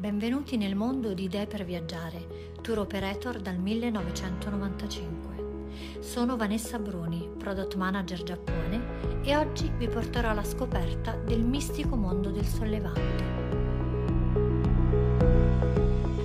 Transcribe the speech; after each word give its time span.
Benvenuti 0.00 0.56
nel 0.56 0.76
mondo 0.76 1.12
di 1.12 1.24
Idee 1.24 1.46
per 1.46 1.62
Viaggiare, 1.62 2.54
tour 2.62 2.78
operator 2.78 3.38
dal 3.38 3.58
1995. 3.58 5.98
Sono 6.00 6.38
Vanessa 6.38 6.78
Bruni, 6.78 7.28
product 7.36 7.74
manager 7.74 8.22
Giappone 8.22 9.20
e 9.20 9.36
oggi 9.36 9.70
vi 9.76 9.88
porterò 9.88 10.30
alla 10.30 10.42
scoperta 10.42 11.16
del 11.16 11.44
mistico 11.44 11.96
mondo 11.96 12.30
del 12.30 12.46
sollevante. 12.46 13.24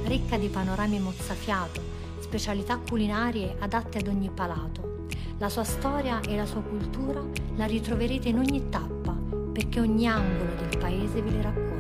Ricca 0.06 0.38
di 0.38 0.48
panorami 0.48 1.02
mozzafiato, 1.02 1.82
specialità 2.20 2.78
culinarie 2.78 3.58
adatte 3.60 3.98
ad 3.98 4.08
ogni 4.08 4.32
palato, 4.34 5.08
la 5.38 5.50
sua 5.50 5.66
storia 5.66 6.22
e 6.22 6.38
la 6.38 6.46
sua 6.46 6.62
cultura 6.62 7.22
la 7.58 7.66
ritroverete 7.66 8.30
in 8.30 8.38
ogni 8.38 8.70
tappa 8.70 9.14
perché 9.52 9.82
ogni 9.82 10.08
angolo 10.08 10.54
del 10.56 10.78
paese 10.78 11.22
ve 11.22 11.30
le 11.30 11.42
racconta. 11.42 11.75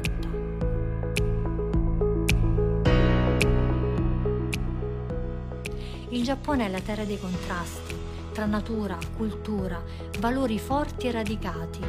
Il 6.15 6.23
Giappone 6.23 6.65
è 6.65 6.69
la 6.69 6.79
terra 6.79 7.03
dei 7.03 7.19
contrasti, 7.19 7.93
tra 8.31 8.45
natura, 8.45 8.97
cultura, 9.17 9.83
valori 10.19 10.57
forti 10.57 11.07
e 11.07 11.11
radicati, 11.11 11.81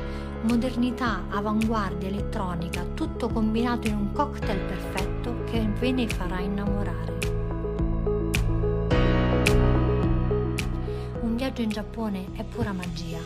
modernità, 0.43 1.27
avanguardia, 1.31 2.09
elettronica, 2.09 2.83
tutto 2.93 3.29
combinato 3.29 3.87
in 3.87 3.95
un 3.95 4.11
cocktail 4.13 4.59
perfetto 4.59 5.45
che 5.45 5.65
ve 5.79 5.93
ne 5.93 6.09
farà 6.09 6.41
innamorare. 6.41 7.19
Un 11.21 11.37
viaggio 11.37 11.63
in 11.63 11.69
Giappone 11.69 12.27
è 12.35 12.43
pura 12.43 12.73
magia, 12.73 13.21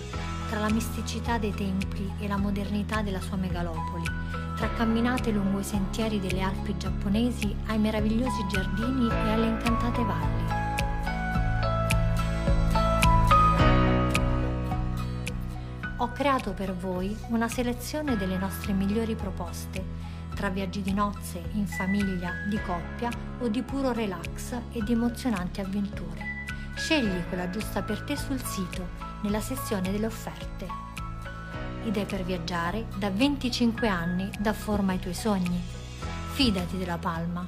tra 0.50 0.60
la 0.60 0.68
misticità 0.68 1.38
dei 1.38 1.54
templi 1.54 2.12
e 2.18 2.28
la 2.28 2.36
modernità 2.36 3.00
della 3.00 3.22
sua 3.22 3.38
megalopoli, 3.38 4.04
tra 4.54 4.68
camminate 4.74 5.30
lungo 5.30 5.60
i 5.60 5.64
sentieri 5.64 6.20
delle 6.20 6.42
Alpi 6.42 6.76
giapponesi 6.76 7.56
ai 7.68 7.78
meravigliosi 7.78 8.46
giardini 8.50 9.08
e 9.08 9.32
alle 9.32 9.46
incantate 9.46 10.04
valli. 10.04 10.59
Ho 16.02 16.12
creato 16.12 16.52
per 16.54 16.74
voi 16.74 17.14
una 17.28 17.46
selezione 17.46 18.16
delle 18.16 18.38
nostre 18.38 18.72
migliori 18.72 19.14
proposte, 19.14 19.84
tra 20.34 20.48
viaggi 20.48 20.80
di 20.80 20.94
nozze, 20.94 21.42
in 21.52 21.66
famiglia, 21.66 22.32
di 22.48 22.58
coppia 22.62 23.10
o 23.38 23.48
di 23.48 23.60
puro 23.60 23.92
relax 23.92 24.58
e 24.72 24.82
di 24.82 24.92
emozionanti 24.92 25.60
avventure. 25.60 26.46
Scegli 26.74 27.22
quella 27.28 27.50
giusta 27.50 27.82
per 27.82 28.00
te 28.00 28.16
sul 28.16 28.42
sito, 28.42 28.88
nella 29.22 29.40
sezione 29.40 29.92
delle 29.92 30.06
offerte. 30.06 30.66
Idee 31.84 32.06
per 32.06 32.24
viaggiare 32.24 32.86
da 32.96 33.10
25 33.10 33.86
anni 33.86 34.30
dà 34.38 34.54
forma 34.54 34.92
ai 34.92 35.00
tuoi 35.00 35.12
sogni. 35.14 35.62
Fidati 36.32 36.78
della 36.78 36.96
Palma. 36.96 37.46